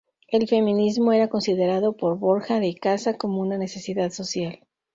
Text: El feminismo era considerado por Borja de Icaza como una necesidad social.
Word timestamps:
El 0.29 0.47
feminismo 0.47 1.13
era 1.13 1.27
considerado 1.29 1.95
por 1.95 2.17
Borja 2.17 2.59
de 2.59 2.65
Icaza 2.65 3.19
como 3.19 3.39
una 3.39 3.59
necesidad 3.59 4.09
social. 4.11 4.61